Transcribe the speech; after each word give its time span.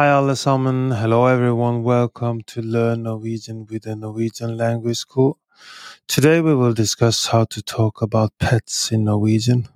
Hi 0.00 0.08
alle 0.08 0.34
sammen. 0.34 0.92
Hello 0.92 1.26
everyone. 1.26 1.82
Welcome 1.82 2.40
to 2.46 2.62
Learn 2.62 3.02
Norwegian 3.02 3.66
with 3.66 3.82
the 3.82 3.94
Norwegian 3.94 4.56
Language 4.56 4.96
School. 4.96 5.36
Today 6.08 6.40
we 6.40 6.54
will 6.54 6.72
discuss 6.72 7.26
how 7.26 7.44
to 7.44 7.60
talk 7.60 8.00
about 8.00 8.32
pets 8.38 8.92
in 8.92 9.04
Norwegian. 9.04 9.68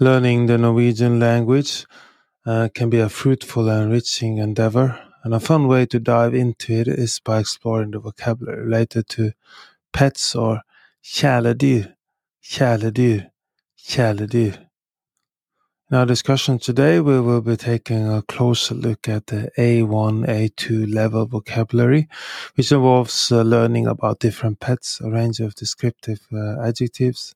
Learning 0.00 0.46
the 0.46 0.58
Norwegian 0.58 1.20
language 1.20 1.86
uh, 2.44 2.68
can 2.74 2.90
be 2.90 2.98
a 2.98 3.08
fruitful 3.08 3.68
and 3.68 3.84
enriching 3.84 4.38
endeavor, 4.38 4.98
and 5.22 5.32
a 5.32 5.38
fun 5.38 5.68
way 5.68 5.86
to 5.86 6.00
dive 6.00 6.34
into 6.34 6.72
it 6.72 6.88
is 6.88 7.20
by 7.20 7.38
exploring 7.38 7.92
the 7.92 8.00
vocabulary 8.00 8.64
related 8.64 9.08
to 9.10 9.30
pets 9.92 10.34
or 10.34 10.62
kjæledyr, 11.00 11.94
kjæledyr, 12.42 13.30
kjæledyr. 13.78 14.67
In 15.90 15.96
our 15.96 16.04
discussion 16.04 16.58
today, 16.58 17.00
we 17.00 17.18
will 17.18 17.40
be 17.40 17.56
taking 17.56 18.06
a 18.12 18.20
closer 18.20 18.74
look 18.74 19.08
at 19.08 19.28
the 19.28 19.50
A1, 19.56 20.26
A2 20.28 20.92
level 20.92 21.24
vocabulary, 21.24 22.08
which 22.56 22.70
involves 22.70 23.32
uh, 23.32 23.40
learning 23.40 23.86
about 23.86 24.18
different 24.18 24.60
pets, 24.60 25.00
a 25.00 25.08
range 25.08 25.40
of 25.40 25.54
descriptive 25.54 26.20
uh, 26.30 26.60
adjectives, 26.60 27.34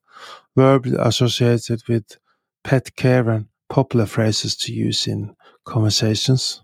verbs 0.55 0.91
associated 0.91 1.81
with 1.87 2.19
pet 2.63 2.95
care, 2.95 3.27
and 3.27 3.47
popular 3.69 4.05
phrases 4.05 4.55
to 4.57 4.71
use 4.71 5.07
in 5.07 5.35
conversations. 5.65 6.61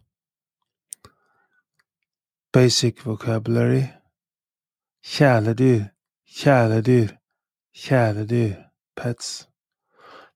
Basic 2.54 3.02
vocabulary. 3.02 3.92
Kjæledyr, 5.04 5.90
kjæledyr, 6.32 7.18
kjæledyr, 7.76 8.66
pets. 8.96 9.49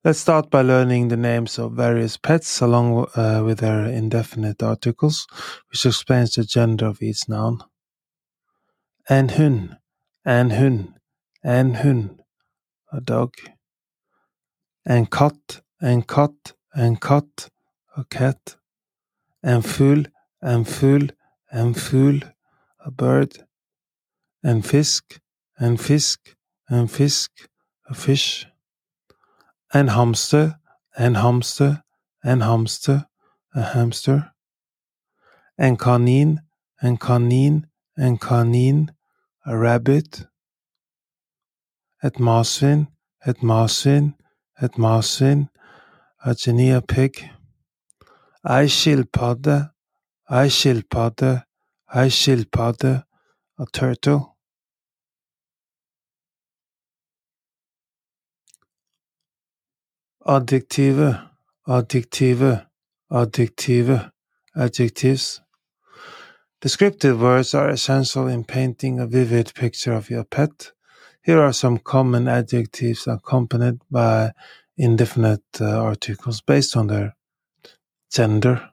Let's 0.05 0.19
start 0.19 0.49
by 0.49 0.63
learning 0.63 1.07
the 1.07 1.15
names 1.15 1.57
of 1.57 1.77
various 1.77 2.17
pets 2.17 2.59
along 2.59 3.07
uh, 3.15 3.41
with 3.45 3.59
their 3.59 3.85
indefinite 3.85 4.61
articles, 4.61 5.25
which 5.69 5.85
explains 5.85 6.33
the 6.33 6.43
gender 6.43 6.87
of 6.87 7.01
each 7.01 7.29
noun. 7.29 7.63
En 9.09 9.29
hund, 9.29 9.77
en 10.25 10.49
hund, 10.49 10.99
en 11.41 11.75
hund, 11.75 12.21
a 12.91 12.99
dog. 12.99 13.33
En 14.85 15.05
katt, 15.05 15.61
en 15.81 16.01
katt, 16.01 16.53
en 16.75 16.97
katt, 16.97 17.49
a 17.95 18.03
cat. 18.09 18.57
En 19.41 19.61
fugl, 19.61 20.07
en 20.41 20.65
fugl, 20.65 21.11
en 21.49 21.73
fugl, 21.73 22.23
a 22.85 22.91
bird. 22.91 23.47
En 24.43 24.61
fisk, 24.63 25.21
en 25.57 25.77
fisk, 25.77 26.35
en 26.69 26.89
fisk, 26.89 27.47
a 27.89 27.93
fish 27.93 28.52
en 29.73 29.87
hamster, 29.87 30.59
en 30.97 31.15
hamster, 31.15 31.81
en 32.23 32.41
hamster, 32.41 33.07
a 33.55 33.61
hamster. 33.61 34.33
En 35.57 35.77
kanin, 35.77 36.39
en 36.81 36.97
kanin, 36.97 37.65
en 37.97 38.17
kanin, 38.17 38.91
a 39.45 39.51
rabbit. 39.55 40.27
Et 42.03 42.19
marsvin, 42.19 42.87
et 43.25 43.41
marsvin, 43.41 44.13
et 44.61 44.77
marsvin, 44.77 45.49
a 46.23 46.33
guinea 46.33 46.81
pig. 46.81 47.29
Ei 48.45 48.67
skilpadde, 48.67 49.71
ei 50.29 50.49
skilpadde, 50.49 51.43
ei 51.95 52.09
skilpadde, 52.09 53.03
a 53.57 53.65
turtle. 53.73 54.32
Adjektive, 60.25 61.29
adjektive, 61.67 62.65
adjektive, 63.11 64.11
adjectives. 64.55 65.41
Descriptive 66.61 67.19
words 67.19 67.53
are 67.53 67.69
essential 67.69 68.27
in 68.27 68.45
painting 68.45 69.01
a 69.01 69.05
vivid 69.05 69.53
picture 69.53 69.91
of 69.91 70.09
your 70.09 70.23
pet. 70.23 70.71
Here 71.23 71.41
are 71.41 71.51
some 71.51 71.77
common 71.77 72.29
adjectives 72.29 73.05
accompanied 73.05 73.81
by 73.91 74.31
indefinite 74.77 75.43
uh, 75.59 75.83
articles 75.83 76.39
based 76.39 76.77
on 76.77 76.87
their 76.87 77.15
gender. 78.09 78.69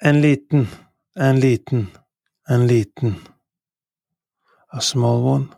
En 0.00 0.22
liten, 0.22 0.68
en 1.16 1.38
liten, 1.38 1.90
en 2.48 2.66
liten. 2.66 3.16
A 4.72 4.80
small 4.80 5.22
one. 5.22 5.48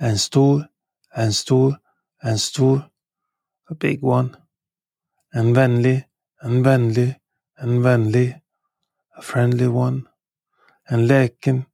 En 0.00 0.16
stor, 0.16 0.68
en 1.16 1.32
stor, 1.32 1.78
en 2.22 2.38
stor, 2.38 2.90
a 3.70 3.74
big 3.74 4.02
one. 4.02 4.30
En 5.32 5.54
vennlig, 5.54 6.04
en 6.42 6.62
vennlig, 6.62 7.14
en 7.54 7.82
vennlig, 7.82 8.34
a 9.16 9.22
friendly 9.22 9.66
one. 9.66 10.04
En 10.84 11.06
leken, 11.06 11.66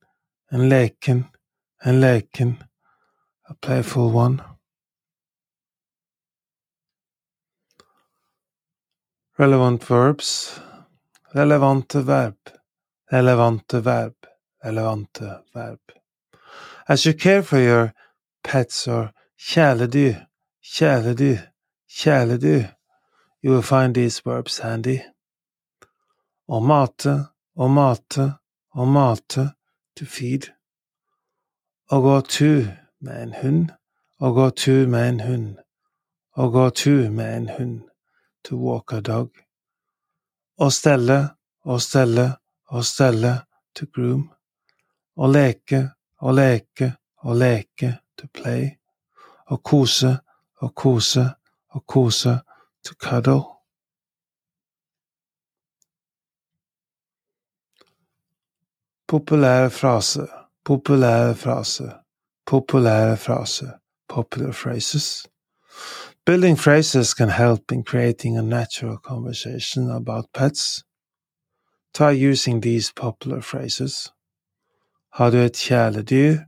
en 0.51 0.69
leken, 0.69 1.31
en 1.79 1.99
leken, 1.99 2.59
a 3.49 3.55
playful 3.61 4.15
one. 4.15 4.43
Relevant 9.39 9.85
verbs. 9.85 10.61
Relevante 11.33 12.03
verb. 12.03 12.37
Relevante 13.11 13.81
verb. 13.81 14.15
Relevante 14.63 15.43
verb. 15.55 15.81
As 16.89 17.05
you 17.05 17.15
care 17.15 17.43
for 17.43 17.59
your 17.59 17.95
pets 18.43 18.87
or 18.87 19.13
Kjæledyr, 19.49 20.17
kjæledyr, 20.75 21.41
kjæledyr. 21.89 22.65
You 23.43 23.53
will 23.53 23.63
find 23.63 23.95
these 23.95 24.21
verbs 24.25 24.59
handy. 24.59 24.99
Å 26.47 26.61
mate, 26.61 27.15
å 27.57 27.69
mate, 27.69 28.27
å 28.77 28.85
mate, 28.85 29.45
to 29.97 30.05
feed. 30.05 30.51
Å 31.89 32.01
gå 32.05 32.17
tur 32.29 32.67
med 33.01 33.17
en 33.23 33.33
hund, 33.41 33.71
å 34.21 34.33
gå 34.37 34.51
tur 34.51 34.87
med 34.87 35.09
en 35.09 35.21
hund. 35.21 35.55
Å 36.37 36.49
gå 36.53 36.67
tur 36.71 37.09
med 37.11 37.37
en 37.37 37.49
hund, 37.57 37.79
to 38.45 38.59
walk 38.61 38.93
a 38.93 39.01
dog. 39.01 39.31
Å 40.61 40.69
stelle, 40.69 41.19
å 41.65 41.79
stelle, 41.81 42.27
å 42.69 42.85
stelle, 42.85 43.33
to 43.73 43.89
groom. 43.89 44.29
Å 45.17 45.33
leke, 45.33 45.81
å 46.21 46.37
leke, 46.37 46.93
å 47.25 47.33
leke, 47.33 47.95
to 48.21 48.29
play 48.29 48.80
og 49.51 49.63
kose 49.63 50.19
og 50.57 50.75
kose 50.75 51.25
og 51.69 51.87
kose 51.87 52.39
to 52.85 52.95
cuddle. 53.05 53.43
Populære 59.09 59.71
frase, 59.71 60.27
populære 60.65 61.35
frase, 61.35 61.93
populære 62.47 63.17
frase, 63.17 63.67
popular 64.09 64.53
phrases. 64.53 65.27
Building 66.27 66.59
phrases 66.59 67.09
can 67.09 67.31
help 67.31 67.73
in 67.73 67.85
creating 67.85 68.39
a 68.39 68.43
natural 68.43 68.99
conversation 68.99 69.91
about 69.91 70.25
pets. 70.35 70.85
Try 71.95 72.13
using 72.31 72.63
these 72.63 72.93
popular 72.97 73.41
phrases. 73.41 74.13
Har 75.13 75.31
du 75.31 75.37
et 75.37 75.53
kjæledyr? 75.53 76.39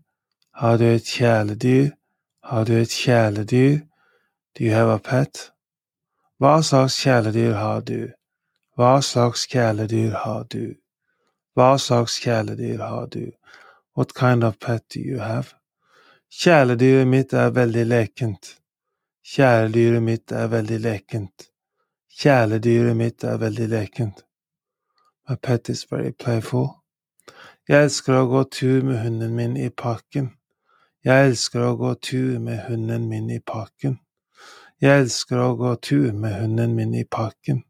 Har 0.55 0.77
du 0.77 0.85
et 0.85 1.05
kjæledyr? 1.05 2.02
Har 2.43 2.65
du 2.65 2.73
et 2.73 2.91
kjæledyr? 2.91 3.79
Do 4.55 4.65
you 4.65 4.73
have 4.73 4.93
a 4.93 4.99
pet? 4.99 5.53
Hva 6.41 6.63
slags 6.63 6.97
kjæledyr 7.03 7.55
har 7.55 7.81
du? 7.81 8.09
Hva 8.77 9.01
slags 9.01 9.47
kjæledyr 9.47 10.17
har 10.25 10.43
du? 10.43 10.75
Hva 11.55 11.79
slags 11.79 12.19
kjæledyr 12.19 12.83
har 12.83 13.07
du? 13.07 13.31
What 13.97 14.15
kind 14.15 14.45
of 14.45 14.59
pet 14.59 14.83
do 14.95 15.01
you 15.01 15.21
have? 15.21 15.55
Kjæledyret 16.41 17.07
mitt 17.07 17.33
er 17.33 17.51
veldig 17.51 17.87
lekent. 17.87 18.59
Kjæledyret 19.25 20.03
mitt 20.03 20.33
er 20.33 20.47
veldig 20.47 20.81
lekent. 20.81 21.49
Kjæledyret 22.19 22.97
mitt 22.97 23.25
er 23.25 23.37
veldig 23.37 23.69
lekent. 23.69 24.25
My 25.29 25.37
pet 25.43 25.69
is 25.69 25.87
very 25.93 26.11
playful. 26.11 26.69
Jeg 27.69 27.85
elsker 27.85 28.19
å 28.19 28.27
gå 28.27 28.45
tur 28.51 28.83
med 28.83 29.03
hunden 29.05 29.35
min 29.35 29.57
i 29.57 29.69
parken. 29.69 30.33
Jeg 31.03 31.33
elsker 31.33 31.65
å 31.67 31.75
gå 31.75 31.89
tur 31.99 32.39
med 32.39 32.61
hunden 32.69 33.09
min 33.11 33.31
i 33.35 33.41
parken. 33.43 33.97
Jeg 34.79 35.03
elsker 35.03 35.41
å 35.43 35.57
gå 35.59 35.73
tur 35.83 36.13
med 36.15 36.37
hunden 36.39 36.77
min 36.77 36.93
i 36.95 37.03
parken. 37.03 37.65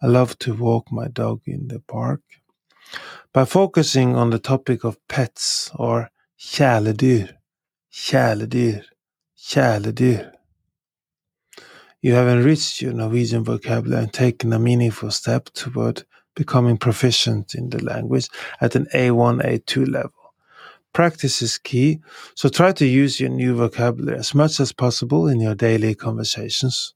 I 0.00 0.06
love 0.06 0.36
to 0.44 0.54
walk 0.54 0.92
my 0.92 1.08
dog 1.08 1.40
in 1.46 1.66
the 1.66 1.80
park. 1.80 2.22
By 3.34 3.44
focusing 3.44 4.14
on 4.14 4.30
the 4.30 4.38
topic 4.38 4.84
of 4.84 5.00
pets 5.08 5.72
or 5.74 6.10
kjæledyr, 6.38 7.34
kjæledyr, 7.90 8.86
kjæledyr, 9.36 10.30
you 12.00 12.14
have 12.14 12.28
enriched 12.28 12.80
your 12.80 12.92
Norwegian 12.92 13.42
vocabulary 13.42 14.04
and 14.04 14.12
taken 14.12 14.52
a 14.52 14.60
meaningful 14.60 15.10
step 15.10 15.50
toward 15.54 16.04
becoming 16.36 16.78
proficient 16.78 17.54
in 17.56 17.70
the 17.70 17.82
language 17.82 18.28
at 18.60 18.76
an 18.76 18.86
A1, 18.94 19.44
A2 19.44 19.90
level. 19.90 20.19
Practice 20.92 21.40
is 21.42 21.58
key, 21.58 22.00
so 22.34 22.48
try 22.48 22.72
to 22.72 22.86
use 22.86 23.20
your 23.20 23.30
new 23.30 23.54
vocabulary 23.54 24.18
as 24.18 24.34
much 24.34 24.58
as 24.58 24.72
possible 24.72 25.28
in 25.28 25.40
your 25.40 25.54
daily 25.54 25.94
conversations. 25.94 26.94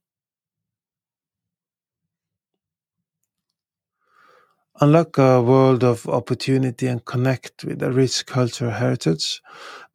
Unlock 4.80 5.18
a 5.18 5.40
world 5.40 5.84
of 5.84 6.08
opportunity 6.08 6.88
and 6.88 7.04
connect 7.04 7.62
with 7.62 7.80
a 7.80 7.92
rich 7.92 8.26
cultural 8.26 8.72
heritage 8.72 9.40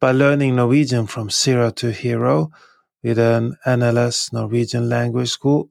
by 0.00 0.12
learning 0.12 0.56
Norwegian 0.56 1.06
from 1.06 1.28
zero 1.28 1.70
to 1.72 1.92
hero 1.92 2.50
with 3.02 3.18
an 3.18 3.56
NLS 3.66 4.32
Norwegian 4.32 4.88
language 4.88 5.28
school. 5.28 5.68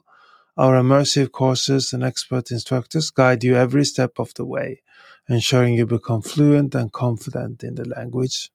Our 0.59 0.73
immersive 0.73 1.31
courses 1.31 1.93
and 1.93 2.03
expert 2.03 2.51
instructors 2.51 3.11
guide 3.11 3.45
you 3.45 3.55
every 3.55 3.85
step 3.85 4.19
of 4.19 4.33
the 4.33 4.43
way, 4.43 4.81
ensuring 5.29 5.75
you 5.75 5.85
become 5.85 6.21
fluent 6.21 6.75
and 6.75 6.91
confident 6.91 7.63
in 7.63 7.75
the 7.75 7.87
language. 7.87 8.51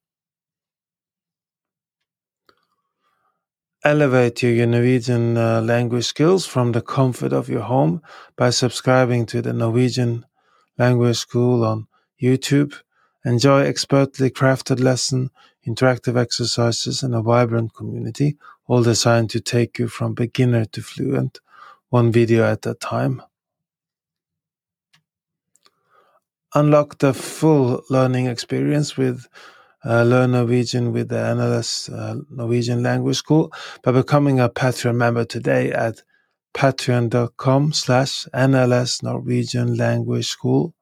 Elevate 3.82 4.42
your 4.42 4.66
Norwegian 4.66 5.38
uh, 5.38 5.62
language 5.62 6.04
skills 6.04 6.44
from 6.44 6.72
the 6.72 6.82
comfort 6.82 7.32
of 7.32 7.48
your 7.48 7.62
home 7.62 8.02
by 8.36 8.50
subscribing 8.50 9.24
to 9.24 9.40
the 9.40 9.54
Norwegian 9.54 10.26
Language 10.76 11.16
School 11.16 11.64
on 11.64 11.86
YouTube. 12.22 12.74
Enjoy 13.24 13.62
expertly 13.62 14.28
crafted 14.28 14.78
lessons, 14.78 15.30
interactive 15.66 16.18
exercises, 16.18 17.02
and 17.02 17.14
a 17.14 17.22
vibrant 17.22 17.72
community, 17.72 18.36
all 18.66 18.82
designed 18.82 19.30
to 19.30 19.40
take 19.40 19.78
you 19.78 19.88
from 19.88 20.12
beginner 20.12 20.66
to 20.66 20.82
fluent, 20.82 21.40
one 21.90 22.12
video 22.12 22.44
at 22.44 22.66
a 22.66 22.74
time. 22.74 23.22
Unlock 26.54 26.98
the 26.98 27.12
full 27.14 27.82
learning 27.90 28.26
experience 28.26 28.96
with 28.96 29.26
uh, 29.84 30.02
Learn 30.02 30.32
Norwegian 30.32 30.92
with 30.92 31.08
the 31.08 31.16
NLS 31.16 31.92
uh, 31.92 32.20
Norwegian 32.30 32.82
Language 32.82 33.16
School 33.16 33.52
by 33.82 33.92
becoming 33.92 34.40
a 34.40 34.48
Patreon 34.48 34.96
member 34.96 35.24
today 35.24 35.72
at 35.72 36.02
patreon.com 36.54 37.72
slash 37.72 38.26
NLS 38.34 39.02
Norwegian 39.02 39.76
Language 39.76 40.26
School, 40.26 40.74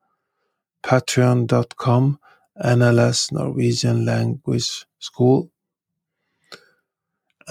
patreon.com 0.84 2.18
NLS 2.62 3.32
Norwegian 3.32 4.04
Language 4.04 4.86
School. 4.98 5.51